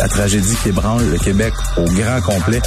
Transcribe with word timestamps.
la 0.00 0.08
tragédie 0.08 0.56
qui 0.62 0.68
ébranle 0.68 1.04
le 1.10 1.18
Québec 1.18 1.52
au 1.76 1.84
grand 1.84 2.20
complet. 2.20 2.60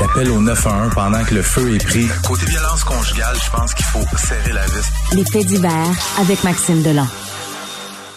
L'appel 0.00 0.30
au 0.30 0.40
911 0.40 0.92
pendant 0.94 1.24
que 1.24 1.34
le 1.34 1.42
feu 1.42 1.74
est 1.74 1.84
pris. 1.84 2.06
Côté 2.26 2.46
violence 2.46 2.84
conjugale, 2.84 3.36
je 3.42 3.50
pense 3.50 3.74
qu'il 3.74 3.86
faut 3.86 4.16
serrer 4.16 4.52
la 4.52 4.66
vis. 4.66 5.30
Faits 5.30 5.46
divers 5.46 5.90
avec 6.18 6.42
Maxime 6.44 6.82
Delan. 6.82 7.06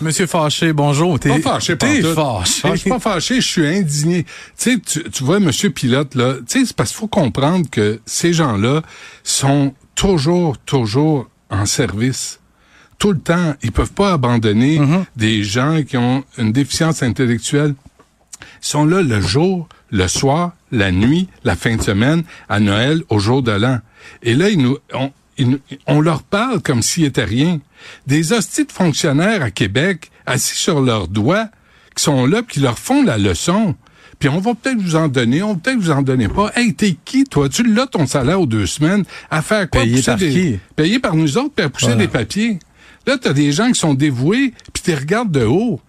Monsieur 0.02 0.28
Fâché, 0.28 0.74
bonjour. 0.74 1.18
T'es 1.20 1.30
pas 1.40 1.54
fâché, 1.54 1.76
pas 1.78 1.88
T'es 1.88 2.02
fâché. 2.02 2.62
Ah, 2.66 2.70
je 2.72 2.76
suis 2.76 2.90
pas 2.90 3.00
fâché, 3.00 3.36
je 3.36 3.48
suis 3.48 3.66
indigné. 3.68 4.24
Tu 4.24 4.74
sais, 4.74 4.80
tu, 4.80 5.10
tu 5.10 5.24
vois, 5.24 5.40
Monsieur 5.40 5.70
Pilote, 5.70 6.16
là, 6.16 6.34
tu 6.46 6.60
sais, 6.60 6.66
c'est 6.66 6.76
parce 6.76 6.90
qu'il 6.90 7.00
faut 7.00 7.08
comprendre 7.08 7.70
que 7.72 8.02
ces 8.06 8.34
gens-là 8.34 8.82
sont 9.24 9.74
toujours, 9.96 10.58
toujours 10.58 11.30
en 11.50 11.66
service. 11.66 12.40
Tout 13.00 13.12
le 13.12 13.20
temps. 13.20 13.56
Ils 13.64 13.72
peuvent 13.72 13.92
pas 13.94 14.14
abandonner 14.14 14.80
Mm-hmm. 14.80 15.04
des 15.16 15.44
gens 15.44 15.84
qui 15.84 15.98
ont 15.98 16.24
une 16.38 16.52
déficience 16.52 17.04
intellectuelle. 17.04 17.76
Ils 18.62 18.68
sont 18.68 18.86
là 18.86 19.02
le 19.02 19.22
jour, 19.22 19.68
le 19.92 20.08
soir, 20.08 20.54
la 20.72 20.92
nuit, 20.92 21.28
la 21.44 21.56
fin 21.56 21.76
de 21.76 21.82
semaine, 21.82 22.24
à 22.50 22.60
Noël, 22.60 23.02
au 23.10 23.20
jour 23.20 23.42
de 23.44 23.52
l'an. 23.52 23.80
Et 24.24 24.34
là, 24.34 24.50
ils 24.50 24.60
nous, 24.60 24.78
on, 24.94 25.12
ils 25.38 25.50
nous- 25.50 25.60
on 25.88 26.02
leur 26.02 26.24
parle 26.24 26.62
comme 26.62 26.82
s'il 26.82 27.06
était 27.06 27.24
rien. 27.24 27.60
Des 28.08 28.34
hosties 28.34 28.66
de 28.66 28.72
fonctionnaires 28.72 29.42
à 29.44 29.52
Québec, 29.52 30.10
assis 30.26 30.56
sur 30.56 30.82
leurs 30.82 31.08
doigts, 31.08 31.50
qui 31.96 32.04
sont 32.04 32.26
là, 32.26 32.42
qui 32.48 32.60
leur 32.60 32.78
font 32.80 33.04
la 33.04 33.18
leçon. 33.18 33.76
Puis 34.20 34.30
on 34.30 34.40
va 34.40 34.54
peut-être 34.56 34.80
vous 34.82 34.96
en 34.96 35.08
donner, 35.10 35.44
on 35.44 35.54
va 35.54 35.60
peut-être 35.60 35.78
vous 35.80 35.92
en 35.92 36.02
donner 36.02 36.28
pas. 36.30 36.52
Hey, 36.56 36.74
t'es 36.74 36.96
qui, 37.06 37.26
toi? 37.26 37.48
Tu 37.50 37.64
l'as 37.64 37.86
ton 37.88 38.08
salaire 38.08 38.40
aux 38.42 38.46
deux 38.46 38.66
semaines 38.66 39.04
à 39.30 39.42
faire 39.42 39.70
quoi? 39.70 39.82
Payé 39.82 40.02
par 40.02 40.18
des- 40.18 40.30
qui? 40.30 40.60
Payé 40.76 41.00
par 41.00 41.16
nous 41.16 41.38
autres, 41.38 41.52
puis 41.56 41.66
à 41.66 41.70
pousser 41.70 41.88
Voilà. 41.88 42.02
des 42.02 42.08
papiers. 42.08 42.60
Là, 43.08 43.18
t'as 43.20 43.34
des 43.34 43.52
gens 43.52 43.68
qui 43.72 43.80
sont 43.80 43.94
dévoués, 43.94 44.54
puis 44.74 44.84
tu 44.84 44.94
regardes 44.94 45.32
de 45.32 45.46
haut. 45.46 45.80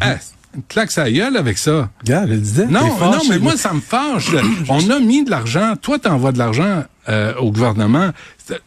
Ah, 0.00 0.16
une 0.54 0.62
claque 0.68 0.90
sa 0.90 1.10
gueule 1.10 1.36
avec 1.36 1.58
ça. 1.58 1.90
Regarde, 2.00 2.28
je 2.28 2.34
le 2.34 2.40
disais. 2.40 2.66
Non, 2.66 2.80
non, 3.00 3.18
mais 3.28 3.38
moi, 3.38 3.56
ça 3.56 3.72
me 3.72 3.80
fâche. 3.80 4.30
On 4.68 4.90
a 4.90 4.98
mis 4.98 5.24
de 5.24 5.30
l'argent. 5.30 5.74
Toi, 5.80 5.98
t'envoies 6.00 6.32
de 6.32 6.38
l'argent 6.38 6.84
euh, 7.08 7.34
au 7.36 7.52
gouvernement. 7.52 8.10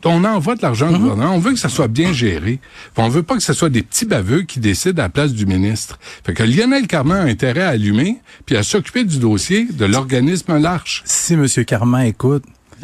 On 0.06 0.24
envoie 0.24 0.56
de 0.56 0.62
l'argent 0.62 0.88
Mhm. 0.88 0.96
au 0.96 1.00
gouvernement. 1.00 1.36
On 1.36 1.40
veut 1.40 1.52
que 1.52 1.60
ça 1.60 1.68
soit 1.68 1.90
bien 1.90 2.14
géré. 2.14 2.60
Puis 2.94 3.04
on 3.04 3.10
veut 3.10 3.24
pas 3.24 3.36
que 3.36 3.44
ce 3.44 3.52
soit 3.52 3.70
des 3.70 3.82
petits 3.84 4.06
baveux 4.06 4.44
qui 4.44 4.60
décident 4.62 5.02
à 5.02 5.06
la 5.06 5.10
place 5.10 5.34
du 5.34 5.46
ministre. 5.46 6.00
Fait 6.26 6.34
que 6.34 6.44
Lionel 6.44 6.88
Carman 6.88 7.18
a 7.18 7.24
intérêt 7.30 7.64
à 7.64 7.70
allumer 7.70 8.18
puis 8.46 8.56
à 8.56 8.64
s'occuper 8.64 9.04
du 9.04 9.20
dossier 9.20 9.66
de 9.72 9.84
l'organisme 9.86 10.58
L'Arche. 10.58 11.04
Si 11.06 11.36
Monsieur 11.36 11.64
Carman 11.66 12.06
écoute 12.06 12.44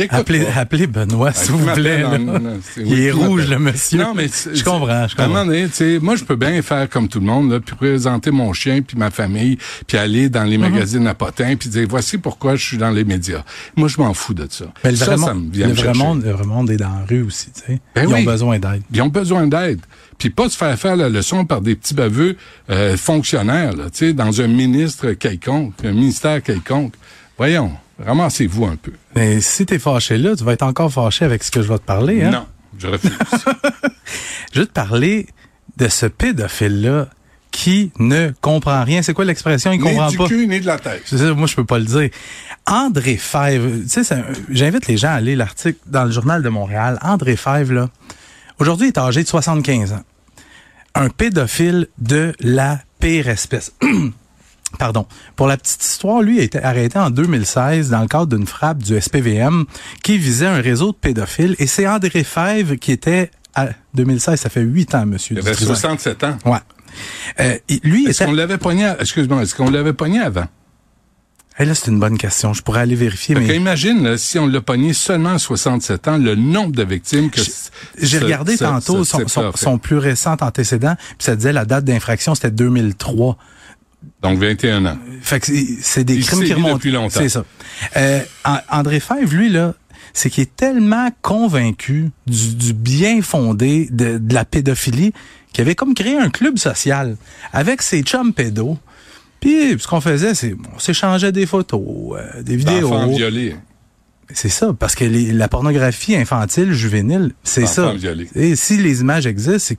appelez, 0.09 0.45
appelez 0.55 0.87
Benoît, 0.87 1.33
s'il 1.33 1.51
vous 1.53 1.73
plaît. 1.73 2.03
non, 2.03 2.39
non, 2.39 2.59
Il 2.77 2.83
oui, 2.85 3.01
est 3.05 3.11
rouge, 3.11 3.47
le 3.49 3.59
monsieur. 3.59 3.99
Non, 3.99 4.13
mais 4.15 4.27
je 4.27 4.63
comprends, 4.63 5.07
je 5.07 5.15
comprends. 5.15 5.45
donné, 5.45 5.67
moi, 6.01 6.15
je 6.15 6.23
peux 6.23 6.35
bien 6.35 6.61
faire 6.61 6.89
comme 6.89 7.07
tout 7.07 7.19
le 7.19 7.25
monde, 7.25 7.51
là, 7.51 7.59
puis 7.59 7.75
présenter 7.75 8.31
mon 8.31 8.53
chien, 8.53 8.81
puis 8.81 8.97
ma 8.97 9.11
famille, 9.11 9.57
puis 9.87 9.97
aller 9.97 10.29
dans 10.29 10.43
les 10.43 10.57
Mhm. 10.57 10.71
magazines 10.71 11.07
à 11.07 11.13
potins, 11.13 11.55
puis 11.55 11.69
dire, 11.69 11.85
voici 11.89 12.17
pourquoi 12.17 12.55
je 12.55 12.65
suis 12.65 12.77
dans 12.77 12.91
les 12.91 13.03
médias. 13.03 13.43
Moi, 13.75 13.87
je 13.87 13.97
m'en 14.01 14.13
fous 14.13 14.33
de 14.33 14.47
ça. 14.49 14.65
Mais 14.83 14.91
le 14.91 14.97
ça, 14.97 15.05
vrai, 15.15 15.17
ça 15.17 15.33
me 15.33 15.51
vient 15.51 15.67
le, 15.67 15.73
vrai 15.73 15.93
monde, 15.93 16.23
le 16.23 16.31
vrai 16.31 16.45
monde 16.45 16.69
est 16.71 16.77
dans 16.77 16.89
la 16.89 17.05
rue 17.07 17.23
aussi, 17.23 17.51
tu 17.51 17.61
sais. 17.73 17.79
Ben 17.95 18.03
Ils 18.09 18.13
oui. 18.13 18.21
ont 18.21 18.23
besoin 18.31 18.59
d'aide. 18.59 18.81
Ils 18.93 19.01
ont 19.01 19.07
besoin 19.07 19.47
d'aide. 19.47 19.79
Puis 20.17 20.29
pas 20.29 20.49
se 20.49 20.57
faire 20.57 20.77
faire 20.77 20.95
la 20.97 21.07
leçon 21.09 21.45
par 21.45 21.61
des 21.61 21.75
petits 21.75 21.93
baveux 21.93 22.35
euh, 22.69 22.97
fonctionnaires, 22.97 23.73
là, 23.73 23.85
tu 23.89 24.07
sais, 24.07 24.13
dans 24.13 24.41
un 24.41 24.47
ministre 24.47 25.11
quelconque, 25.13 25.73
un 25.85 25.91
ministère 25.93 26.43
quelconque. 26.43 26.93
Voyons, 27.37 27.71
ramassez-vous 28.05 28.65
un 28.65 28.75
peu. 28.75 28.91
Mais 29.15 29.41
si 29.41 29.65
t'es 29.65 29.79
fâché 29.79 30.17
là, 30.17 30.35
tu 30.35 30.43
vas 30.43 30.53
être 30.53 30.63
encore 30.63 30.91
fâché 30.91 31.25
avec 31.25 31.43
ce 31.43 31.51
que 31.51 31.61
je 31.61 31.67
vais 31.67 31.77
te 31.77 31.83
parler. 31.83 32.23
Hein? 32.23 32.31
Non, 32.31 32.45
je 32.77 32.87
refuse. 32.87 33.11
Je 34.53 34.61
vais 34.61 34.65
te 34.65 34.71
parler 34.71 35.27
de 35.77 35.87
ce 35.87 36.07
pédophile-là 36.07 37.07
qui 37.51 37.91
ne 37.99 38.31
comprend 38.41 38.83
rien. 38.83 39.01
C'est 39.03 39.13
quoi 39.13 39.25
l'expression? 39.25 39.71
Il 39.71 39.79
ni 39.79 39.83
comprend 39.83 40.09
du 40.09 40.17
pas. 40.17 40.27
cul, 40.27 40.47
ni 40.47 40.59
de 40.59 40.65
la 40.65 40.79
tête. 40.79 41.11
Moi, 41.35 41.45
je 41.45 41.55
peux 41.55 41.65
pas 41.65 41.77
le 41.77 41.85
dire. 41.85 42.09
André 42.65 43.17
Fèvre, 43.17 43.83
tu 43.83 44.03
sais, 44.03 44.23
j'invite 44.49 44.87
les 44.87 44.97
gens 44.97 45.09
à 45.11 45.21
lire 45.21 45.37
l'article 45.37 45.79
dans 45.85 46.05
le 46.05 46.11
Journal 46.11 46.41
de 46.41 46.49
Montréal. 46.49 46.97
André 47.01 47.35
Fèvre, 47.35 47.73
là, 47.73 47.89
aujourd'hui, 48.59 48.87
il 48.87 48.89
est 48.89 48.97
âgé 48.97 49.21
de 49.23 49.27
75 49.27 49.93
ans. 49.93 50.03
Un 50.95 51.09
pédophile 51.09 51.87
de 51.99 52.33
la 52.39 52.79
pire 52.99 53.29
espèce. 53.29 53.71
Pardon. 54.77 55.07
Pour 55.35 55.47
la 55.47 55.57
petite 55.57 55.83
histoire, 55.83 56.21
lui 56.21 56.39
a 56.39 56.43
été 56.43 56.61
arrêté 56.63 56.99
en 56.99 57.09
2016 57.09 57.89
dans 57.89 58.01
le 58.01 58.07
cadre 58.07 58.27
d'une 58.27 58.45
frappe 58.45 58.77
du 58.79 58.99
SPVM 58.99 59.65
qui 60.03 60.17
visait 60.17 60.45
un 60.45 60.61
réseau 60.61 60.91
de 60.91 60.97
pédophiles. 60.97 61.55
Et 61.59 61.67
c'est 61.67 61.87
André 61.87 62.23
Fèvre 62.23 62.75
qui 62.75 62.91
était 62.91 63.31
à 63.55 63.69
2016, 63.95 64.39
ça 64.39 64.49
fait 64.49 64.61
huit 64.61 64.93
ans, 64.93 65.05
monsieur. 65.05 65.35
Il 65.35 65.39
avait 65.39 65.51
Dutrisac. 65.51 65.75
67 65.75 66.23
ans. 66.23 66.37
Ouais. 66.45 66.59
Euh, 67.39 67.57
lui 67.83 68.05
Est-ce 68.05 68.23
était... 68.23 68.25
qu'on 68.25 68.35
l'avait 68.35 68.57
pogné, 68.57 68.93
excuse-moi, 68.99 69.41
est-ce 69.41 69.55
qu'on 69.55 69.69
l'avait 69.69 69.93
pogné 69.93 70.19
avant? 70.19 70.45
Eh, 71.61 71.65
là, 71.65 71.75
c'est 71.75 71.91
une 71.91 71.99
bonne 71.99 72.17
question. 72.17 72.53
Je 72.53 72.61
pourrais 72.61 72.81
aller 72.81 72.95
vérifier, 72.95 73.35
mais... 73.35 73.53
imagine, 73.53 74.01
là, 74.03 74.17
si 74.17 74.39
on 74.39 74.47
l'a 74.47 74.61
pogné 74.61 74.93
seulement 74.93 75.33
à 75.33 75.39
67 75.39 76.07
ans, 76.07 76.17
le 76.17 76.35
nombre 76.35 76.71
de 76.71 76.83
victimes 76.83 77.29
que... 77.29 77.41
J'ai 78.01 78.19
regardé 78.19 78.57
tantôt 78.57 79.03
son, 79.03 79.27
son 79.27 79.77
plus 79.77 79.97
récent 79.97 80.37
antécédent, 80.39 80.95
puis 80.95 81.25
ça 81.25 81.35
disait 81.35 81.51
la 81.51 81.65
date 81.65 81.83
d'infraction, 81.83 82.33
c'était 82.33 82.51
2003. 82.51 83.37
Donc 84.21 84.39
21 84.39 84.85
ans. 84.85 84.97
Fait 85.21 85.39
que 85.39 85.47
c'est- 85.81 86.03
des 86.03 86.15
Il 86.15 86.25
crimes 86.25 86.43
qui 86.43 86.53
remontent. 86.53 86.75
depuis 86.75 86.91
longtemps. 86.91 87.19
C'est 87.19 87.29
ça. 87.29 87.45
Euh, 87.97 88.21
An- 88.45 88.59
André 88.69 88.99
Fèvre, 88.99 89.33
lui, 89.33 89.49
là, 89.49 89.73
c'est 90.13 90.29
qu'il 90.29 90.43
est 90.43 90.55
tellement 90.55 91.09
convaincu 91.21 92.09
du, 92.27 92.55
du 92.55 92.73
bien 92.73 93.21
fondé 93.21 93.87
de, 93.91 94.17
de 94.17 94.33
la 94.33 94.45
pédophilie 94.45 95.13
qu'il 95.53 95.61
avait 95.61 95.75
comme 95.75 95.93
créé 95.93 96.17
un 96.17 96.29
club 96.29 96.57
social 96.57 97.15
avec 97.53 97.81
ses 97.81 98.01
chums 98.03 98.33
pédos. 98.33 98.77
Puis 99.39 99.77
ce 99.79 99.87
qu'on 99.87 100.01
faisait, 100.01 100.33
c'est 100.35 100.55
on 100.75 100.79
s'échangeait 100.79 101.31
des 101.31 101.45
photos, 101.45 101.81
euh, 102.17 102.41
des 102.43 102.55
vidéos. 102.57 102.89
D'enfants 102.89 103.07
violés. 103.07 103.55
C'est 104.33 104.49
ça, 104.49 104.73
parce 104.77 104.95
que 104.95 105.05
les- 105.05 105.31
la 105.31 105.47
pornographie 105.47 106.15
infantile, 106.15 106.71
juvénile, 106.73 107.31
c'est 107.43 107.65
ça. 107.65 107.87
Enfants 107.87 107.95
violés. 107.97 108.27
Et 108.35 108.55
si 108.55 108.77
les 108.77 109.01
images 109.01 109.25
existent, 109.25 109.59
c'est 109.59 109.75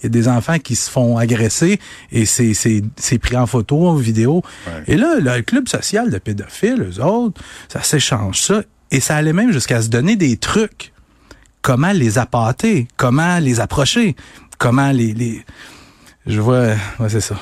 qu'il 0.00 0.04
y 0.04 0.06
a 0.06 0.10
des 0.10 0.28
enfants 0.28 0.58
qui 0.58 0.76
se 0.76 0.90
font 0.90 1.18
agresser 1.18 1.78
et 2.10 2.26
c'est 2.26 2.54
c'est 2.54 2.82
c'est 2.96 3.18
pris 3.18 3.36
en 3.36 3.46
photo, 3.46 3.86
en 3.88 3.94
vidéo. 3.94 4.42
Ouais. 4.66 4.94
Et 4.94 4.96
là, 4.96 5.16
le 5.18 5.42
club 5.42 5.68
social 5.68 6.10
de 6.10 6.18
pédophiles, 6.18 6.82
eux 6.82 7.02
autres, 7.02 7.40
ça 7.68 7.82
s'échange 7.82 8.40
ça. 8.40 8.62
Et 8.90 9.00
ça 9.00 9.16
allait 9.16 9.32
même 9.32 9.52
jusqu'à 9.52 9.82
se 9.82 9.88
donner 9.88 10.16
des 10.16 10.36
trucs. 10.36 10.92
Comment 11.60 11.92
les 11.92 12.18
appâter, 12.18 12.88
comment 12.96 13.38
les 13.38 13.60
approcher, 13.60 14.16
comment 14.58 14.90
les... 14.90 15.12
les... 15.12 15.44
Je 16.26 16.40
vois... 16.40 16.68
Ouais, 16.98 17.08
c'est 17.08 17.20
ça. 17.20 17.36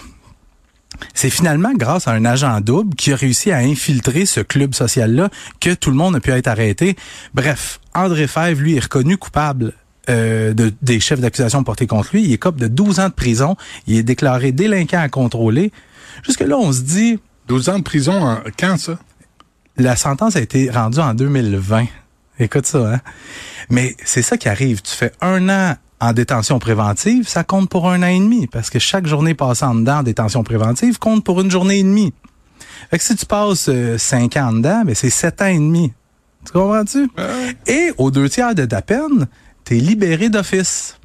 C'est 1.14 1.30
finalement 1.30 1.72
grâce 1.74 2.08
à 2.08 2.12
un 2.12 2.24
agent 2.24 2.60
double 2.60 2.94
qui 2.96 3.12
a 3.12 3.16
réussi 3.16 3.52
à 3.52 3.58
infiltrer 3.58 4.26
ce 4.26 4.40
club 4.40 4.74
social-là 4.74 5.28
que 5.60 5.74
tout 5.74 5.90
le 5.90 5.96
monde 5.96 6.16
a 6.16 6.20
pu 6.20 6.30
être 6.30 6.48
arrêté. 6.48 6.96
Bref, 7.34 7.80
André 7.94 8.26
Fèvre, 8.26 8.60
lui, 8.60 8.76
est 8.76 8.80
reconnu 8.80 9.18
coupable 9.18 9.74
euh, 10.08 10.54
de, 10.54 10.72
des 10.82 11.00
chefs 11.00 11.20
d'accusation 11.20 11.62
portés 11.64 11.86
contre 11.86 12.10
lui. 12.12 12.24
Il 12.24 12.32
est 12.32 12.38
cop 12.38 12.56
de 12.56 12.68
12 12.68 13.00
ans 13.00 13.08
de 13.08 13.14
prison. 13.14 13.56
Il 13.86 13.96
est 13.96 14.02
déclaré 14.02 14.52
délinquant 14.52 15.00
à 15.00 15.08
contrôler. 15.08 15.72
Jusque-là, 16.24 16.56
on 16.56 16.72
se 16.72 16.80
dit, 16.82 17.18
12 17.48 17.68
ans 17.68 17.78
de 17.78 17.84
prison, 17.84 18.22
en- 18.22 18.38
quand 18.58 18.78
ça? 18.78 18.98
la 19.78 19.94
sentence 19.96 20.36
a 20.36 20.40
été 20.40 20.70
rendue 20.70 21.00
en 21.00 21.12
2020. 21.12 21.84
Écoute 22.38 22.66
ça, 22.66 22.94
hein? 22.94 23.00
Mais 23.68 23.94
c'est 24.04 24.22
ça 24.22 24.36
qui 24.38 24.48
arrive. 24.48 24.80
Tu 24.80 24.94
fais 24.94 25.12
un 25.20 25.48
an 25.50 25.76
en 26.00 26.12
détention 26.12 26.58
préventive, 26.58 27.26
ça 27.28 27.44
compte 27.44 27.68
pour 27.68 27.90
un 27.90 28.02
an 28.02 28.06
et 28.06 28.18
demi, 28.18 28.46
parce 28.46 28.70
que 28.70 28.78
chaque 28.78 29.06
journée 29.06 29.34
passée 29.34 29.64
en 29.64 29.74
dedans 29.74 29.98
en 29.98 30.02
détention 30.02 30.44
préventive 30.44 30.98
compte 30.98 31.24
pour 31.24 31.40
une 31.40 31.50
journée 31.50 31.78
et 31.78 31.82
demie. 31.82 32.12
Fait 32.90 32.98
que 32.98 33.04
si 33.04 33.16
tu 33.16 33.24
passes 33.26 33.68
euh, 33.68 33.96
cinq 33.98 34.36
ans 34.36 34.48
en 34.48 34.52
dedans, 34.54 34.82
ben 34.84 34.94
c'est 34.94 35.10
sept 35.10 35.40
ans 35.42 35.46
et 35.46 35.54
demi. 35.58 35.92
Tu 36.46 36.52
comprends-tu? 36.52 37.08
Et 37.66 37.92
aux 37.98 38.10
deux 38.10 38.28
tiers 38.28 38.54
de 38.54 38.64
ta 38.66 38.80
peine, 38.82 39.26
t'es 39.66 39.74
libéré 39.74 40.30
d'office. 40.30 40.96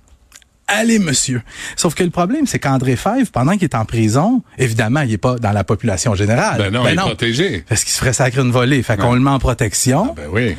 Allez, 0.74 1.00
monsieur. 1.00 1.42
Sauf 1.76 1.96
que 1.96 2.04
le 2.04 2.12
problème, 2.12 2.48
c'est 2.48 2.58
qu'André 2.60 2.96
Fèvre, 2.96 3.30
pendant 3.34 3.54
qu'il 3.54 3.66
est 3.66 3.76
en 3.76 3.84
prison, 3.84 4.42
évidemment, 4.58 5.02
il 5.02 5.12
est 5.12 5.18
pas 5.18 5.36
dans 5.36 5.52
la 5.52 5.66
population 5.66 6.16
générale. 6.16 6.58
Ben 6.60 6.72
non, 6.72 6.88
il 6.88 6.94
est 6.94 6.96
protégé. 6.96 7.66
Parce 7.68 7.84
qu'il 7.84 7.92
se 7.92 7.98
ferait 8.00 8.14
sacrer 8.14 8.40
une 8.42 8.52
volée. 8.54 8.82
Fait 8.82 8.96
qu'on 8.96 9.10
Ouais. 9.10 9.16
le 9.16 9.20
met 9.20 9.32
en 9.32 9.40
protection. 9.40 10.12
Ah 10.12 10.14
ben 10.16 10.30
oui. 10.32 10.56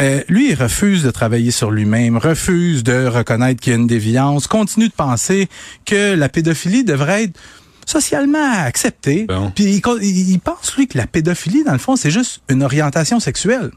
Euh, 0.00 0.22
lui, 0.28 0.50
il 0.50 0.54
refuse 0.54 1.02
de 1.02 1.10
travailler 1.10 1.50
sur 1.50 1.70
lui-même, 1.70 2.18
refuse 2.18 2.82
de 2.84 3.06
reconnaître 3.06 3.58
qu'il 3.62 3.72
y 3.72 3.76
a 3.76 3.78
une 3.78 3.86
déviance, 3.86 4.48
continue 4.48 4.88
de 4.88 4.92
penser 4.94 5.48
que 5.86 6.14
la 6.14 6.28
pédophilie 6.28 6.84
devrait 6.84 7.24
être 7.24 7.40
socialement 7.86 8.52
acceptée. 8.64 9.24
Bon. 9.26 9.50
Puis 9.54 9.64
il, 9.64 10.40
pense, 10.40 10.76
lui, 10.76 10.88
que 10.88 10.98
la 10.98 11.06
pédophilie, 11.06 11.64
dans 11.64 11.72
le 11.72 11.78
fond, 11.78 11.96
c'est 11.96 12.10
juste 12.10 12.42
une 12.50 12.62
orientation 12.62 13.18
sexuelle. 13.18 13.70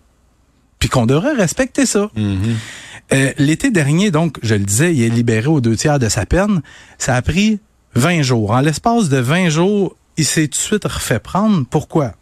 Puis 0.80 0.90
qu'on 0.90 1.06
devrait 1.06 1.34
respecter 1.34 1.86
ça. 1.86 2.10
Euh, 3.14 3.32
L'été 3.38 3.72
dernier, 3.72 4.12
donc, 4.12 4.38
je 4.44 4.56
le 4.56 4.64
disais, 4.66 4.94
il 4.96 5.02
est 5.04 5.10
libéré 5.10 5.48
aux 5.48 5.62
deux 5.62 5.76
tiers 5.76 6.00
de 6.00 6.10
sa 6.10 6.26
peine. 6.26 6.62
Ça 6.98 7.16
a 7.16 7.22
pris 7.22 7.60
20 7.96 8.22
jours. 8.22 8.52
En 8.52 8.60
l'espace 8.62 9.10
de 9.10 9.18
20 9.18 9.50
jours, 9.50 9.96
il 10.18 10.26
s'est 10.26 10.48
tout 10.48 10.58
de 10.58 10.64
suite 10.64 10.84
refait 10.86 11.20
prendre. 11.20 11.66
Pourquoi? 11.70 12.14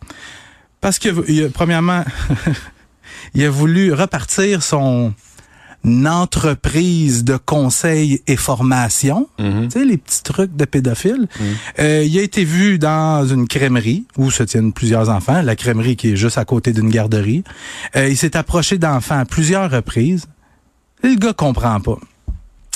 Parce 0.82 1.00
que, 1.00 1.10
il 1.30 1.46
a- 1.46 1.50
premièrement, 1.50 2.04
il 3.34 3.44
a 3.44 3.50
voulu 3.50 3.94
repartir 3.94 4.62
son 4.64 5.14
entreprise 6.06 7.24
de 7.24 7.38
conseil 7.38 8.22
et 8.28 8.36
formation, 8.36 9.28
Mhm. 9.40 9.68
tu 9.68 9.80
sais, 9.80 9.86
les 9.86 9.98
petits 9.98 10.24
trucs 10.24 10.56
de 10.56 10.66
pédophiles. 10.66 11.28
Euh, 11.80 12.04
il 12.04 12.18
a 12.18 12.22
été 12.24 12.44
vu 12.44 12.80
dans 12.80 13.26
une 13.28 13.48
crèmerie 13.48 14.06
où 14.18 14.32
se 14.32 14.42
tiennent 14.44 14.74
plusieurs 14.74 15.10
enfants, 15.10 15.42
la 15.44 15.56
crèmerie 15.56 15.96
qui 15.96 16.14
est 16.14 16.16
juste 16.16 16.38
à 16.40 16.46
côté 16.46 16.74
d'une 16.74 16.90
garderie. 16.90 17.44
Euh, 17.96 18.08
il 18.10 18.18
s'est 18.18 18.36
approché 18.36 18.78
d'enfants 18.80 19.20
à 19.20 19.26
plusieurs 19.26 19.70
reprises. 19.70 20.26
Le 21.10 21.16
gars 21.20 21.34
comprend 21.34 21.80
pas. 21.80 21.98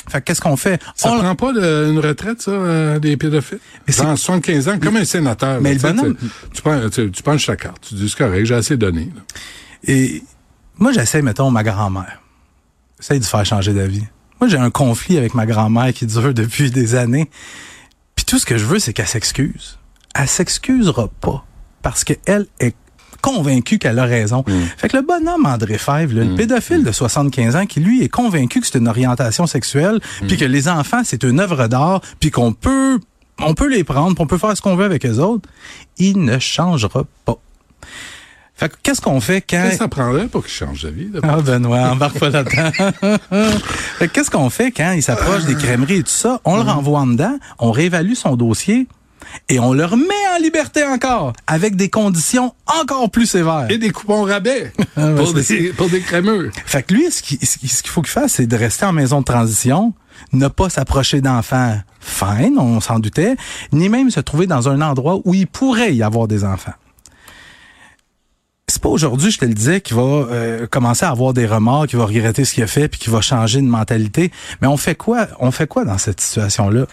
Fait 0.08 0.20
que 0.22 0.26
qu'est-ce 0.26 0.42
qu'on 0.42 0.58
fait? 0.58 0.82
Ça 0.96 1.12
On- 1.12 1.20
prend 1.20 1.36
pas 1.36 1.54
de- 1.54 1.90
une 1.92 2.00
retraite, 2.00 2.42
ça, 2.42 2.52
euh, 2.52 3.00
des 3.00 3.16
pédophiles? 3.18 3.60
Mais 3.88 3.94
Dans 3.94 4.16
75 4.16 4.68
ans, 4.70 4.80
comme 4.80 4.96
un 4.98 5.06
sénateur. 5.06 5.62
Mais 5.62 5.76
là, 5.76 5.92
le 5.92 5.94
bonhomme- 5.96 6.16
Tu, 6.18 6.28
tu, 6.54 6.62
prends, 6.64 6.90
tu, 6.90 7.12
tu 7.12 7.22
penches 7.24 7.46
ta 7.46 7.56
carte. 7.56 7.78
Tu 7.88 7.96
dis, 7.96 8.10
c'est 8.10 8.18
correct, 8.18 8.46
j'ai 8.46 8.56
assez 8.56 8.76
donné. 8.78 9.12
là. 9.16 9.22
Et 9.84 10.24
moi, 10.78 10.92
j'essaie, 10.94 11.22
mettons, 11.22 11.52
ma 11.52 11.64
grand-mère. 11.64 12.22
J'essaie 13.00 13.20
de 13.20 13.26
faire 13.26 13.46
changer 13.46 13.74
d'avis. 13.74 14.04
Moi, 14.42 14.50
j'ai 14.50 14.58
un 14.58 14.72
conflit 14.72 15.18
avec 15.18 15.34
ma 15.36 15.46
grand-mère 15.46 15.94
qui 15.94 16.06
dure 16.08 16.34
depuis 16.34 16.72
des 16.72 16.96
années. 16.96 17.30
Puis 18.16 18.26
tout 18.26 18.40
ce 18.40 18.46
que 18.46 18.58
je 18.58 18.66
veux, 18.66 18.80
c'est 18.80 18.94
qu'elle 18.94 19.08
s'excuse. 19.08 19.78
Elle 20.16 20.28
s'excusera 20.28 21.08
pas. 21.22 21.46
Parce 21.84 22.04
qu'elle 22.04 22.48
est 22.60 22.76
convaincue 23.22 23.78
qu'elle 23.78 24.00
a 24.00 24.06
raison. 24.06 24.44
Fait 24.78 24.90
que 24.90 24.98
le 24.98 25.04
bonhomme 25.04 25.46
André 25.46 25.78
Fèvre, 25.78 26.16
là, 26.16 26.24
le 26.24 26.36
pédophile 26.36 26.84
de 26.84 26.92
75 26.92 27.56
ans, 27.56 27.66
qui 27.66 27.80
lui 27.80 28.04
est 28.04 28.10
convaincu 28.10 28.62
que 28.62 28.68
c'est 28.68 28.78
une 28.78 28.88
orientation 28.88 29.48
sexuelle, 29.48 30.00
puis 30.28 30.38
que 30.38 30.46
les 30.46 30.68
enfants, 30.68 31.02
c'est 31.04 31.24
une 31.24 31.40
œuvre 31.40 31.68
d'art, 31.68 32.02
puis 32.20 32.32
qu'on 32.32 32.54
peut, 32.54 33.00
on 33.40 33.54
peut 33.54 33.70
les 33.70 33.84
prendre, 33.84 34.16
puis 34.16 34.24
on 34.24 34.28
peut 34.28 34.38
faire 34.38 34.56
ce 34.56 34.62
qu'on 34.62 34.76
veut 34.76 34.86
avec 34.86 35.06
eux 35.06 35.18
autres, 35.20 35.48
il 35.98 36.24
ne 36.24 36.40
changera 36.40 37.04
pas. 37.26 37.38
Fait 38.56 38.68
que 38.68 38.76
qu'est-ce 38.84 39.00
qu'on 39.00 39.22
fait 39.22 39.40
quand... 39.40 39.56
Qu'est-ce 39.62 39.72
que 39.72 39.78
ça 39.78 39.88
prendrait 39.88 40.28
pour 40.28 40.44
qu'il 40.44 40.52
change 40.52 40.84
de 40.84 40.90
vie? 40.90 41.10
là? 41.14 41.22
Ah, 41.24 41.38
Benoît, 41.42 41.92
embarque 41.92 42.20
pas 42.20 42.30
là-dedans. 42.30 42.72
Fait 44.00 44.10
que 44.10 44.14
Qu'est-ce 44.14 44.30
qu'on 44.30 44.50
fait 44.50 44.72
quand 44.72 44.92
il 44.92 45.02
s'approche 45.02 45.46
des 45.46 45.56
crèmeries 45.56 46.00
et 46.00 46.04
tout 46.04 46.10
ça? 46.10 46.42
On 46.44 46.58
le 46.58 46.64
renvoie 46.64 47.00
en 47.00 47.08
dedans, 47.08 47.38
on 47.60 47.72
réévalue 47.72 48.16
son 48.16 48.36
dossier 48.36 48.88
et 49.50 49.60
on 49.60 49.74
le 49.74 49.86
remet 49.86 50.06
en 50.36 50.42
liberté 50.42 50.84
encore, 50.84 51.34
avec 51.48 51.76
des 51.76 51.90
conditions 51.90 52.54
encore 52.82 53.10
plus 53.10 53.26
sévères. 53.26 53.68
Et 53.70 53.78
des 53.78 53.92
coupons 53.92 54.24
rabais 54.24 54.72
Ah, 54.98 55.12
pour, 55.16 55.34
des, 55.34 55.74
pour 55.74 55.90
des 55.90 56.02
crémeux. 56.02 56.52
Fait 56.66 56.84
que 56.84 56.94
lui, 56.94 57.10
qu'il 57.10 57.46
ce 57.46 57.58
qu'il 57.58 57.90
faut 57.90 58.02
qu'il 58.02 58.12
fasse, 58.12 58.34
c'est 58.34 58.48
de 58.48 58.56
rester 58.56 58.86
en 58.86 58.94
maison 58.94 59.20
de 59.20 59.26
transition, 59.26 59.94
ne 60.34 60.48
pas 60.48 60.70
s'approcher 60.70 61.22
d'enfants 61.22 61.80
fine, 62.00 62.58
on 62.58 62.80
s'en 62.80 63.00
doutait, 63.00 63.36
ni 63.72 63.90
même 63.90 64.10
se 64.10 64.20
trouver 64.20 64.48
dans 64.48 64.70
un 64.70 64.82
endroit 64.82 65.20
où 65.26 65.34
il 65.34 65.48
pourrait 65.48 65.96
y 65.96 66.04
avoir 66.04 66.28
des 66.28 66.44
enfants. 66.44 66.74
C'est 68.68 68.82
pas 68.82 68.90
aujourd'hui, 68.90 69.32
je 69.32 69.40
te 69.40 69.46
le 69.46 69.54
disais, 69.54 69.82
qu'il 69.82 69.96
va 69.96 70.02
euh, 70.04 70.68
commencer 70.68 71.04
à 71.04 71.10
avoir 71.10 71.34
des 71.34 71.48
remords, 71.48 71.88
qu'il 71.88 71.98
va 71.98 72.06
regretter 72.06 72.46
ce 72.46 72.54
qu'il 72.54 72.64
a 72.64 72.68
fait, 72.68 72.88
puis 72.88 73.00
qu'il 73.00 73.12
va 73.12 73.20
changer 73.20 73.62
de 73.62 73.66
mentalité. 73.68 74.32
Mais 74.62 74.68
on 74.68 74.78
fait 74.78 74.94
quoi 74.94 75.28
On 75.40 75.50
fait 75.50 75.66
quoi 75.66 75.86
dans 75.86 75.98
cette 75.98 76.22
situation-là? 76.22 76.86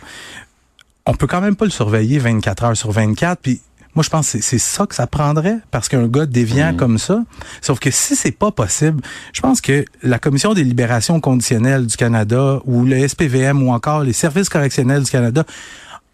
On 1.06 1.14
peut 1.14 1.26
quand 1.26 1.40
même 1.40 1.56
pas 1.56 1.64
le 1.64 1.70
surveiller 1.70 2.18
24 2.18 2.64
heures 2.64 2.76
sur 2.76 2.90
24, 2.90 3.40
puis 3.40 3.60
moi, 3.94 4.02
je 4.02 4.10
pense 4.10 4.32
que 4.32 4.40
c'est- 4.42 4.58
ça 4.58 4.86
que 4.86 4.94
ça 4.94 5.06
prendrait, 5.06 5.56
parce 5.70 5.88
qu'un 5.88 6.06
gars 6.06 6.26
déviant 6.26 6.74
comme 6.76 6.98
ça. 6.98 7.22
Sauf 7.62 7.78
que 7.78 7.90
si 7.90 8.14
c'est 8.14 8.32
pas 8.32 8.50
possible, 8.50 9.00
je 9.32 9.40
pense 9.40 9.60
que 9.62 9.84
la 10.02 10.18
Commission 10.18 10.52
des 10.52 10.64
libérations 10.64 11.18
conditionnelles 11.20 11.86
du 11.86 11.96
Canada 11.96 12.60
ou 12.66 12.84
le 12.84 12.98
SPVM 12.98 13.62
ou 13.62 13.72
encore 13.72 14.02
les 14.02 14.12
services 14.12 14.48
correctionnels 14.50 15.04
du 15.04 15.10
Canada 15.10 15.44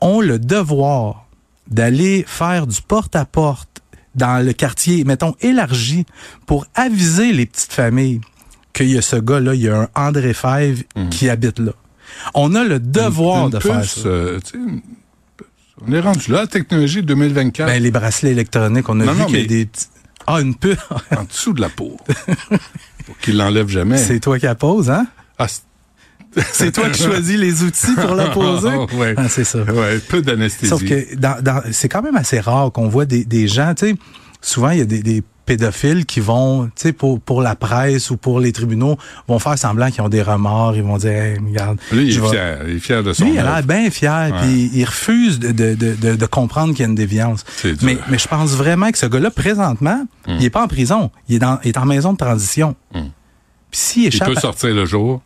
ont 0.01 0.21
le 0.21 0.39
devoir 0.39 1.27
d'aller 1.69 2.25
faire 2.29 2.67
du 2.67 2.81
porte-à-porte 2.83 3.69
dans 4.15 4.45
le 4.45 4.53
quartier, 4.53 5.05
mettons, 5.05 5.35
élargi 5.41 6.05
pour 6.47 6.67
aviser 6.75 7.33
les 7.33 7.47
petites 7.47 7.73
familles 7.73 8.21
qu'il 8.75 8.91
y 8.91 8.99
a 8.99 9.03
ce 9.03 9.17
gars-là, 9.17 9.55
il 9.55 9.63
y 9.63 9.69
a 9.69 9.77
un 9.83 9.89
André 9.95 10.35
Fèvre 10.35 10.83
qui 11.11 11.29
habite 11.31 11.59
là. 11.59 11.73
On 12.35 12.55
a 12.55 12.65
le 12.65 12.79
devoir 12.81 13.45
Une 13.47 13.51
de 13.51 13.59
faire 13.61 13.85
ça. 13.85 14.09
euh, 14.09 14.39
on 15.87 15.93
est 15.93 16.01
rendu 16.01 16.31
là, 16.31 16.47
technologie 16.47 17.03
2024, 17.03 17.67
Ben, 17.67 17.83
les 17.83 17.91
bracelets 17.91 18.31
électroniques, 18.33 18.89
on 18.89 19.01
a 19.01 19.05
Non, 19.05 19.13
vu 19.15 19.27
qu'il 19.27 19.41
y 19.41 19.45
a 19.45 19.47
des 19.47 19.67
petits... 19.67 19.87
Ah, 20.27 20.41
une 20.41 20.55
puce. 20.55 20.77
en 21.17 21.25
dessous 21.25 21.53
de 21.53 21.61
la 21.61 21.69
peau. 21.69 21.97
pour 23.07 23.19
qu'il 23.19 23.37
l'enlève 23.37 23.69
jamais. 23.69 23.99
C'est 23.99 24.21
toi 24.21 24.39
qui 24.39 24.47
la 24.47 24.55
pose, 24.55 24.89
hein? 24.91 25.07
Ah, 25.39 25.47
c'est- 26.53 26.71
toi 26.71 26.89
qui 26.91 27.03
choisis 27.03 27.37
les 27.37 27.63
outils 27.65 27.95
pour 27.97 28.15
la 28.15 28.29
poser? 28.29 28.69
ouais. 28.97 29.15
Ah, 29.17 29.29
c'est 29.29 29.45
ça. 29.45 29.63
Ouais, 29.65 29.99
peu 29.99 30.23
d'anesthésie. 30.23 30.69
Sauf 30.71 30.85
que 30.85 31.17
dans, 31.17 31.43
dans- 31.43 31.63
c'est 31.73 31.89
quand 31.89 32.03
même 32.03 32.17
assez 32.17 32.39
rare 32.39 32.71
qu'on 32.71 32.89
voit 32.89 33.05
des, 33.05 33.25
des 33.25 33.49
gens, 33.49 33.75
tu 33.75 33.89
sais, 33.89 33.95
souvent 34.41 34.71
il 34.71 34.79
y 34.79 34.83
a 34.83 34.85
des, 34.85 35.03
des 35.03 35.23
pédophiles 35.45 36.07
qui 36.07 36.21
vont, 36.21 36.67
tu 36.67 36.71
sais, 36.77 36.93
pour, 36.93 37.21
pour 37.21 37.43
la 37.43 37.55
presse 37.57 38.11
ou 38.11 38.17
pour 38.17 38.41
les 38.41 38.53
tribunaux, 38.53 38.97
vont 39.29 39.39
faire 39.39 39.59
semblant 39.59 39.91
qu'ils 39.91 40.03
ont 40.03 40.09
des 40.09 40.23
remords, 40.23 40.77
ils 40.77 40.83
vont 40.83 40.99
dire, 40.99 41.11
Hey, 41.13 41.39
regarde. 41.39 41.79
Lui, 41.91 42.07
il 42.07 42.17
est 42.17 42.29
fier. 42.29 42.59
Il 42.67 42.77
est 42.77 42.79
fier 42.79 43.03
de 43.03 43.13
son 43.13 43.25
Lui, 43.25 43.35
il 43.35 43.39
a 43.39 43.43
l'air 43.43 43.63
bien 43.63 43.91
fier, 43.91 44.35
puis 44.41 44.71
il 44.73 44.85
refuse 44.85 45.39
de, 45.39 45.53
de, 45.53 46.15
de, 46.15 46.27
comprendre 46.27 46.73
qu'il 46.73 46.81
y 46.81 46.87
a 46.87 46.89
une 46.89 46.95
déviance. 46.95 47.45
Mais, 47.83 47.99
mais 48.09 48.19
je 48.19 48.29
pense 48.29 48.51
vraiment 48.51 48.91
que 48.91 48.99
ce 48.99 49.07
gars-là, 49.07 49.31
présentement, 49.31 50.07
il 50.29 50.45
est 50.45 50.51
pas 50.51 50.63
en 50.63 50.69
prison, 50.69 51.11
il 51.29 51.37
est, 51.37 51.39
dans, 51.39 51.59
il 51.65 51.69
est 51.69 51.79
en 51.79 51.87
maison 51.87 52.13
de 52.13 52.19
transition. 52.19 52.75
Hum. 52.95 53.11
Puis 53.71 53.81
s'il 53.81 54.03
Il 54.05 54.07
échappe, 54.09 54.29
peut 54.29 54.37
à- 54.37 54.41
sortir 54.41 54.75
le 54.75 54.85
jour. 54.85 55.23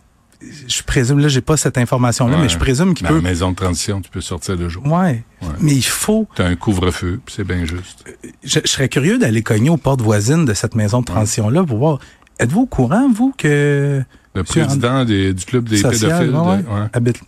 Je 0.68 0.82
présume, 0.82 1.18
là, 1.18 1.28
j'ai 1.28 1.40
pas 1.40 1.56
cette 1.56 1.78
information-là, 1.78 2.36
Ouais. 2.36 2.42
mais 2.42 2.48
je 2.48 2.58
présume 2.58 2.94
qu'il 2.94 3.04
Mais 3.06 3.12
peut. 3.12 3.18
En 3.18 3.22
maison 3.22 3.50
de 3.50 3.56
transition, 3.56 4.00
tu 4.00 4.10
peux 4.10 4.20
sortir 4.20 4.56
le 4.56 4.68
jour. 4.68 4.84
Ouais. 4.86 5.22
Ouais. 5.42 5.48
Mais 5.60 5.72
il 5.74 5.82
faut. 5.84 6.28
Tu 6.36 6.42
as 6.42 6.46
un 6.46 6.56
couvre-feu, 6.56 7.20
puis 7.24 7.34
c'est 7.36 7.44
bien 7.46 7.64
juste. 7.64 8.04
Je, 8.44 8.60
je 8.64 8.68
serais 8.70 8.88
curieux 8.88 9.18
d'aller 9.18 9.42
cogner 9.42 9.70
aux 9.70 9.76
portes 9.76 10.02
voisines 10.02 10.44
de 10.44 10.54
cette 10.54 10.74
maison 10.74 11.00
de 11.00 11.06
transition-là 11.06 11.64
pour 11.64 11.78
voir. 11.78 11.98
Êtes-vous 12.38 12.62
au 12.62 12.66
courant, 12.66 13.08
vous, 13.12 13.32
que 13.38 14.02
Le 14.34 14.44
président 14.44 15.04
des- 15.04 15.32
du 15.32 15.44
club 15.46 15.68
des 15.68 15.78
social, 15.78 16.26
pédophiles, 16.26 16.36
ouais, 16.36 16.56
de- 16.62 16.68
ouais, 16.82 16.88
habite. 16.92 17.20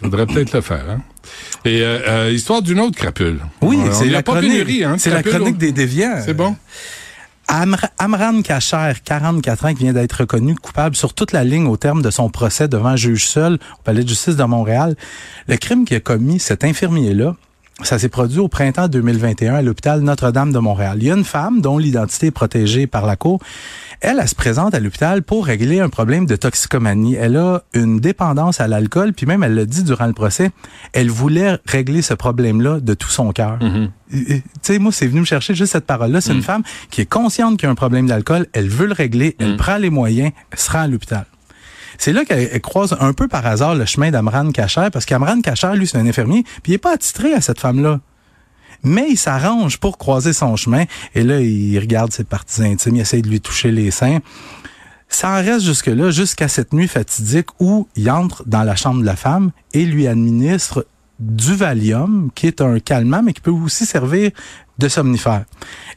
faudrait 0.00 0.26
peut-être 0.26 0.52
le 0.52 0.60
faire. 0.60 0.84
Hein? 0.90 1.00
Et 1.64 1.82
euh, 1.82 1.98
euh, 2.06 2.30
histoire 2.32 2.62
d'une 2.62 2.80
autre 2.80 2.96
crapule. 2.96 3.40
Oui, 3.60 3.78
on 3.84 3.92
c'est 3.92 4.08
la 4.08 4.22
pénurie, 4.22 4.84
hein, 4.84 4.94
de 4.94 5.00
c'est 5.00 5.10
la 5.10 5.22
chronique 5.22 5.56
on- 5.56 5.58
des 5.58 5.72
déviants. 5.72 6.20
C'est 6.24 6.34
bon? 6.34 6.56
Amr- 7.48 7.88
Amran 7.98 8.42
Kacher, 8.42 8.92
44 9.04 9.64
ans, 9.64 9.74
qui 9.74 9.84
vient 9.84 9.94
d'être 9.94 10.12
reconnu 10.12 10.54
coupable 10.54 10.94
sur 10.94 11.14
toute 11.14 11.32
la 11.32 11.44
ligne 11.44 11.66
au 11.66 11.78
terme 11.78 12.02
de 12.02 12.10
son 12.10 12.28
procès 12.28 12.68
devant 12.68 12.90
un 12.90 12.96
juge 12.96 13.26
seul 13.26 13.54
au 13.54 13.82
palais 13.84 14.04
de 14.04 14.08
justice 14.08 14.36
de 14.36 14.44
Montréal. 14.44 14.96
Le 15.46 15.56
crime 15.56 15.86
qui 15.86 15.94
a 15.94 16.00
commis 16.00 16.40
cet 16.40 16.62
infirmier-là, 16.62 17.36
ça 17.82 17.98
s'est 17.98 18.08
produit 18.08 18.40
au 18.40 18.48
printemps 18.48 18.88
2021 18.88 19.54
à 19.54 19.62
l'hôpital 19.62 20.00
Notre-Dame 20.00 20.52
de 20.52 20.58
Montréal. 20.58 20.98
Il 21.00 21.06
y 21.06 21.10
a 21.10 21.14
une 21.14 21.24
femme 21.24 21.60
dont 21.60 21.78
l'identité 21.78 22.26
est 22.26 22.32
protégée 22.32 22.86
par 22.86 23.06
la 23.06 23.16
cour. 23.16 23.40
Elle, 24.00 24.18
elle 24.20 24.28
se 24.28 24.34
présente 24.34 24.74
à 24.74 24.80
l'hôpital 24.80 25.22
pour 25.22 25.46
régler 25.46 25.80
un 25.80 25.88
problème 25.88 26.26
de 26.26 26.36
toxicomanie. 26.36 27.14
Elle 27.14 27.36
a 27.36 27.62
une 27.74 28.00
dépendance 28.00 28.60
à 28.60 28.68
l'alcool, 28.68 29.12
puis 29.12 29.26
même 29.26 29.42
elle 29.42 29.54
l'a 29.54 29.64
dit 29.64 29.84
durant 29.84 30.06
le 30.06 30.12
procès, 30.12 30.50
elle 30.92 31.10
voulait 31.10 31.58
régler 31.66 32.02
ce 32.02 32.14
problème-là 32.14 32.80
de 32.80 32.94
tout 32.94 33.10
son 33.10 33.32
cœur. 33.32 33.58
Mm-hmm. 33.60 33.90
Tu 34.10 34.42
sais, 34.62 34.78
moi, 34.78 34.92
c'est 34.92 35.06
venu 35.06 35.20
me 35.20 35.26
chercher 35.26 35.54
juste 35.54 35.72
cette 35.72 35.86
parole-là. 35.86 36.20
C'est 36.20 36.32
une 36.32 36.42
femme 36.42 36.62
qui 36.90 37.00
est 37.00 37.06
consciente 37.06 37.58
qu'il 37.58 37.66
y 37.66 37.68
a 37.68 37.72
un 37.72 37.76
problème 37.76 38.06
d'alcool, 38.06 38.46
elle 38.52 38.68
veut 38.68 38.86
le 38.86 38.94
régler, 38.94 39.36
elle 39.38 39.56
prend 39.56 39.76
les 39.76 39.90
moyens, 39.90 40.32
elle 40.50 40.58
se 40.58 40.70
rend 40.70 40.80
à 40.80 40.86
l'hôpital. 40.88 41.26
C'est 41.96 42.12
là 42.12 42.24
qu'elle 42.24 42.48
elle 42.52 42.60
croise 42.60 42.96
un 43.00 43.12
peu 43.12 43.28
par 43.28 43.46
hasard 43.46 43.74
le 43.74 43.84
chemin 43.84 44.10
d'Amran 44.10 44.50
Kacher, 44.52 44.88
parce 44.92 45.06
qu'Amran 45.06 45.40
Kacher, 45.40 45.74
lui, 45.74 45.86
c'est 45.86 45.98
un 45.98 46.06
infirmier, 46.06 46.44
puis 46.62 46.72
il 46.72 46.74
est 46.74 46.78
pas 46.78 46.94
attitré 46.94 47.32
à 47.32 47.40
cette 47.40 47.60
femme-là. 47.60 48.00
Mais 48.82 49.06
il 49.08 49.16
s'arrange 49.16 49.78
pour 49.78 49.98
croiser 49.98 50.32
son 50.32 50.54
chemin, 50.56 50.84
et 51.14 51.22
là, 51.22 51.40
il 51.40 51.78
regarde 51.78 52.12
ses 52.12 52.24
parties 52.24 52.62
intimes, 52.62 52.96
il 52.96 53.00
essaie 53.00 53.22
de 53.22 53.28
lui 53.28 53.40
toucher 53.40 53.72
les 53.72 53.90
seins. 53.90 54.18
Ça 55.08 55.30
en 55.30 55.36
reste 55.36 55.64
jusque-là, 55.64 56.10
jusqu'à 56.10 56.48
cette 56.48 56.72
nuit 56.72 56.88
fatidique 56.88 57.48
où 57.60 57.88
il 57.96 58.10
entre 58.10 58.44
dans 58.46 58.62
la 58.62 58.76
chambre 58.76 59.00
de 59.00 59.06
la 59.06 59.16
femme 59.16 59.52
et 59.72 59.84
lui 59.84 60.06
administre 60.06 60.86
du 61.18 61.54
Valium, 61.54 62.30
qui 62.34 62.46
est 62.46 62.60
un 62.60 62.78
calmant, 62.78 63.22
mais 63.22 63.32
qui 63.32 63.40
peut 63.40 63.50
aussi 63.50 63.86
servir 63.86 64.30
de 64.78 64.88
somnifère. 64.88 65.44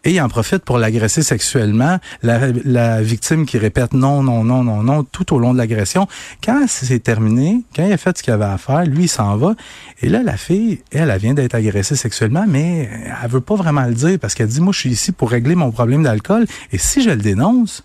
Et 0.04 0.12
il 0.14 0.22
en 0.22 0.30
profite 0.30 0.66
pour 0.66 0.80
l'agresser 0.80 1.22
sexuellement. 1.22 2.00
La, 2.24 2.48
la 2.66 3.02
victime 3.04 3.46
qui 3.46 3.60
répète 3.60 3.94
non, 3.94 4.24
non, 4.24 4.44
non, 4.44 4.64
non, 4.64 4.82
non, 4.82 5.04
tout 5.04 5.36
au 5.36 5.40
long 5.40 5.54
de 5.54 5.60
l'agression. 5.60 6.08
Quand 6.44 6.66
c'est 6.68 7.00
terminé, 7.00 7.64
quand 7.76 7.86
il 7.86 7.94
a 7.94 7.98
fait 7.98 8.18
ce 8.18 8.24
qu'il 8.24 8.34
avait 8.34 8.46
à 8.46 8.58
faire, 8.58 8.84
lui, 8.86 9.04
il 9.04 9.08
s'en 9.08 9.38
va. 9.38 9.54
Et 10.02 10.10
là, 10.10 10.24
la 10.24 10.38
fille, 10.38 10.82
elle, 10.92 11.12
elle 11.12 11.20
vient 11.20 11.36
d'être 11.36 11.54
agressée 11.54 11.96
sexuellement, 11.96 12.46
mais 12.48 12.90
elle 13.24 13.30
veut 13.30 13.42
pas 13.42 13.56
vraiment 13.56 13.86
le 13.86 13.94
dire 13.94 14.18
parce 14.20 14.34
qu'elle 14.34 14.48
dit, 14.48 14.62
moi, 14.62 14.74
je 14.74 14.80
suis 14.80 14.90
ici 14.90 15.12
pour 15.12 15.30
régler 15.30 15.54
mon 15.54 15.72
problème 15.72 16.02
d'alcool. 16.02 16.48
Et 16.72 16.80
si 16.80 17.04
je 17.04 17.12
le 17.12 17.18
dénonce, 17.18 17.84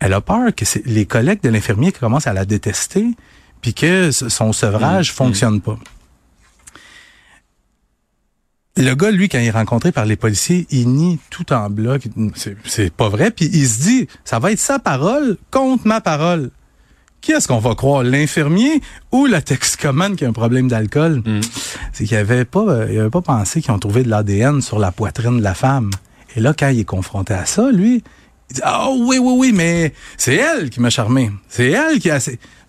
elle 0.00 0.12
a 0.12 0.20
peur 0.20 0.54
que 0.54 0.66
c'est 0.66 0.84
les 0.84 1.06
collègues 1.06 1.42
de 1.42 1.48
l'infirmier 1.48 1.92
qui 1.92 2.00
commencent 2.00 2.26
à 2.26 2.34
la 2.34 2.44
détester, 2.44 3.06
puis 3.62 3.72
que 3.72 4.10
son 4.10 4.52
sevrage 4.52 5.12
fonctionne 5.12 5.62
pas. 5.62 5.78
Le 8.76 8.94
gars, 8.94 9.10
lui, 9.10 9.28
quand 9.28 9.38
il 9.38 9.46
est 9.46 9.50
rencontré 9.50 9.92
par 9.92 10.06
les 10.06 10.16
policiers, 10.16 10.66
il 10.70 10.88
nie 10.88 11.18
tout 11.30 11.52
en 11.52 11.68
bloc. 11.68 12.02
C'est- 12.64 12.90
pas 12.90 13.08
vrai. 13.10 13.30
Puis 13.30 13.50
il 13.52 13.66
se 13.66 13.82
dit, 13.82 14.08
ça 14.24 14.38
va 14.38 14.50
être 14.52 14.58
sa 14.58 14.78
parole 14.78 15.36
contre 15.50 15.86
ma 15.86 16.00
parole. 16.00 16.50
Qui 17.20 17.32
est-ce 17.32 17.46
qu'on 17.46 17.58
va 17.58 17.74
croire, 17.76 18.02
l'infirmier 18.02 18.80
ou 19.12 19.26
la 19.26 19.42
toxicomane 19.42 20.16
qui 20.16 20.24
a 20.24 20.28
un 20.28 20.32
problème 20.32 20.68
d'alcool? 20.68 21.22
C'est 21.92 22.04
qu'il 22.04 22.16
avait 22.16 22.44
pas, 22.44 22.62
euh, 22.66 22.88
il 22.90 22.98
avait 22.98 23.10
pas 23.10 23.20
pensé 23.22 23.60
qu'ils 23.62 23.70
ont 23.72 23.78
trouvé 23.78 24.02
de 24.02 24.08
l'ADN 24.08 24.60
sur 24.62 24.78
la 24.78 24.90
poitrine 24.90 25.38
de 25.38 25.42
la 25.42 25.54
femme. 25.54 25.90
Et 26.34 26.40
là, 26.40 26.52
quand 26.58 26.68
il 26.70 26.80
est 26.80 26.84
confronté 26.84 27.34
à 27.34 27.44
ça, 27.46 27.70
lui, 27.70 28.02
Il 28.50 28.56
dit, 28.56 28.60
ah 28.64 28.88
oui, 28.90 29.16
oui, 29.18 29.34
oui, 29.38 29.52
mais 29.54 29.94
c'est 30.18 30.34
elle 30.34 30.68
qui 30.68 30.80
m'a 30.80 30.90
charmé. 30.90 31.30
C'est 31.48 31.70
elle 31.70 31.98
qui 32.00 32.10
a... 32.10 32.18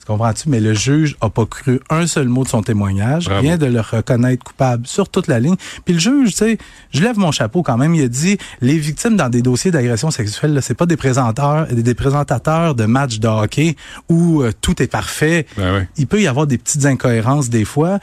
Tu 0.04 0.12
comprends-tu? 0.12 0.50
Mais 0.50 0.60
le 0.60 0.74
juge 0.74 1.16
a 1.22 1.30
pas 1.30 1.46
cru 1.46 1.80
un 1.90 2.08
seul 2.08 2.28
mot 2.28 2.44
de 2.44 2.50
son 2.50 2.62
témoignage, 2.62 3.26
Bravo. 3.26 3.42
vient 3.42 3.58
de 3.58 3.68
le 3.68 3.80
reconnaître 3.80 4.44
coupable 4.44 4.86
sur 4.86 5.08
toute 5.08 5.28
la 5.28 5.40
ligne. 5.40 5.56
Puis 5.86 5.94
le 5.94 6.00
juge, 6.02 6.32
tu 6.32 6.38
sais, 6.40 6.58
je 6.92 7.02
lève 7.02 7.18
mon 7.18 7.32
chapeau 7.32 7.64
quand 7.64 7.78
même. 7.78 7.96
Il 7.96 8.04
a 8.04 8.10
dit, 8.10 8.38
les 8.60 8.78
victimes 8.78 9.16
dans 9.16 9.30
des 9.30 9.42
dossiers 9.42 9.72
d'agression 9.72 10.12
sexuelle, 10.12 10.60
c'est 10.62 10.74
pas 10.74 10.86
des 10.86 10.98
présentateurs, 10.98 11.68
des 11.68 11.96
présentateurs 11.96 12.76
de 12.76 12.84
matchs 12.84 13.20
de 13.20 13.30
hockey 13.30 13.78
où 14.10 14.42
euh, 14.42 14.52
tout 14.60 14.82
est 14.82 14.88
parfait. 14.88 15.46
Ben 15.56 15.80
oui. 15.80 15.86
Il 15.96 16.08
peut 16.08 16.22
y 16.22 16.28
avoir 16.28 16.48
des 16.48 16.58
petites 16.58 16.86
incohérences 16.86 17.50
des 17.50 17.64
fois. 17.64 18.00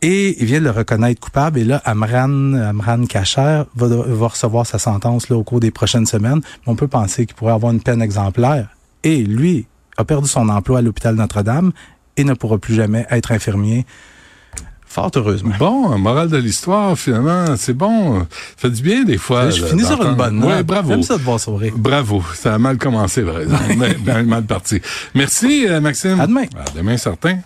Et 0.00 0.40
il 0.40 0.46
vient 0.46 0.58
de 0.58 0.64
le 0.64 0.70
reconnaître 0.70 1.20
coupable. 1.20 1.58
Et 1.58 1.64
là, 1.64 1.82
Amran, 1.84 2.54
Amran 2.54 3.04
Kacher 3.04 3.64
va, 3.76 3.86
va 3.88 4.26
recevoir 4.26 4.66
sa 4.66 4.78
sentence 4.78 5.28
là, 5.28 5.36
au 5.36 5.44
cours 5.44 5.60
des 5.60 5.70
prochaines 5.70 6.06
semaines. 6.06 6.40
On 6.66 6.76
peut 6.76 6.88
penser 6.88 7.26
qu'il 7.26 7.36
pourrait 7.36 7.52
avoir 7.52 7.72
une 7.72 7.82
peine 7.82 8.00
exemplaire. 8.00 8.68
Et 9.04 9.22
lui 9.22 9.66
a 9.96 10.04
perdu 10.04 10.28
son 10.28 10.48
emploi 10.48 10.78
à 10.78 10.82
l'hôpital 10.82 11.14
Notre-Dame 11.14 11.72
et 12.16 12.24
ne 12.24 12.34
pourra 12.34 12.58
plus 12.58 12.74
jamais 12.74 13.06
être 13.10 13.32
infirmier. 13.32 13.86
Fort 14.86 15.10
heureusement. 15.16 15.54
Bon, 15.58 15.98
morale 15.98 16.28
de 16.28 16.36
l'histoire, 16.36 16.98
finalement, 16.98 17.56
c'est 17.56 17.72
bon. 17.72 18.20
Ça 18.20 18.26
fait 18.58 18.70
du 18.70 18.82
bien 18.82 19.04
des 19.04 19.16
fois. 19.16 19.48
Je 19.48 19.62
là, 19.62 19.68
finis 19.68 19.84
sur 19.86 20.02
une 20.04 20.14
bonne 20.16 20.38
note. 20.38 20.50
Ouais, 20.50 20.62
bravo. 20.62 20.90
J'aime 20.90 21.02
ça 21.02 21.16
de 21.16 21.22
voir 21.22 21.40
sourire. 21.40 21.72
Bravo. 21.74 22.22
Ça 22.34 22.54
a 22.54 22.58
mal 22.58 22.76
commencé, 22.76 23.22
par 23.22 23.40
exemple. 23.40 23.62
mais, 23.78 23.96
mais 24.04 24.22
mal 24.24 24.44
parti. 24.44 24.82
Merci, 25.14 25.66
euh, 25.66 25.80
Maxime. 25.80 26.20
À 26.20 26.26
demain. 26.26 26.44
À 26.54 26.70
demain, 26.76 26.98
certain. 26.98 27.38